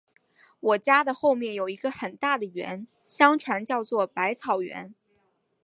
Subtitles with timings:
[0.61, 4.95] 我家的后面有一个很大的园，相传叫作百草园